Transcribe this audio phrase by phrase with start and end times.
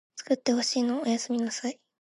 [0.15, 1.79] つくってほしいのおやすみなさい